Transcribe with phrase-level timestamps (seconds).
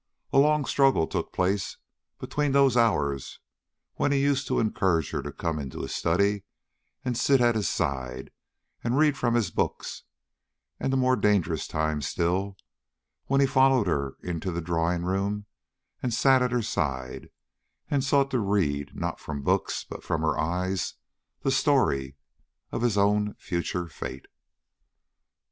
[0.33, 1.77] A long struggle took place
[2.17, 3.39] between those hours
[3.97, 6.41] when he used to encourage her to come into his study
[7.05, 8.31] and sit at his side,
[8.83, 10.01] and read from his books,
[10.79, 12.57] and the more dangerous time still,
[13.27, 15.45] when he followed her into the drawing room
[16.01, 17.29] and sat at her side,
[17.87, 20.95] and sought to read, not from books, but from her eyes,
[21.41, 22.15] the story
[22.71, 24.25] of his own future fate.